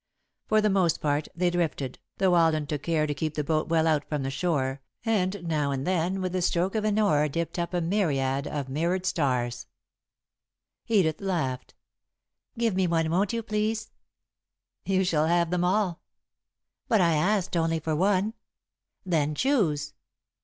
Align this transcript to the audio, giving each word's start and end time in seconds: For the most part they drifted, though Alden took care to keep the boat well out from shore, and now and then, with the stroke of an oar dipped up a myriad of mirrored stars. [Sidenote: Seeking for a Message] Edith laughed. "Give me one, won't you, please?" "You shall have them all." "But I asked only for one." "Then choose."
For 0.47 0.61
the 0.61 0.69
most 0.71 0.99
part 0.99 1.27
they 1.35 1.51
drifted, 1.51 1.99
though 2.17 2.33
Alden 2.33 2.65
took 2.65 2.81
care 2.81 3.05
to 3.05 3.13
keep 3.13 3.35
the 3.35 3.43
boat 3.43 3.67
well 3.69 3.85
out 3.85 4.03
from 4.09 4.27
shore, 4.31 4.81
and 5.05 5.43
now 5.43 5.69
and 5.69 5.85
then, 5.85 6.21
with 6.21 6.31
the 6.31 6.41
stroke 6.41 6.73
of 6.73 6.83
an 6.85 6.97
oar 6.97 7.27
dipped 7.29 7.59
up 7.59 7.71
a 7.71 7.81
myriad 7.81 8.47
of 8.47 8.67
mirrored 8.67 9.05
stars. 9.05 9.67
[Sidenote: 10.87 10.87
Seeking 10.87 10.95
for 10.95 10.97
a 10.97 11.03
Message] 11.03 11.05
Edith 11.05 11.29
laughed. 11.29 11.73
"Give 12.57 12.75
me 12.75 12.87
one, 12.87 13.11
won't 13.11 13.31
you, 13.33 13.43
please?" 13.43 13.91
"You 14.85 15.03
shall 15.03 15.27
have 15.27 15.51
them 15.51 15.63
all." 15.63 16.01
"But 16.87 16.99
I 17.01 17.13
asked 17.13 17.55
only 17.55 17.79
for 17.79 17.95
one." 17.95 18.33
"Then 19.05 19.35
choose." 19.35 19.93